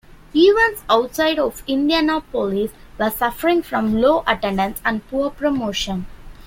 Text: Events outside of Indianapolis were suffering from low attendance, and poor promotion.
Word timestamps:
Events 0.33 0.81
outside 0.89 1.37
of 1.37 1.61
Indianapolis 1.67 2.71
were 2.97 3.11
suffering 3.11 3.61
from 3.61 3.95
low 4.01 4.23
attendance, 4.25 4.81
and 4.83 5.07
poor 5.09 5.29
promotion. 5.29 6.07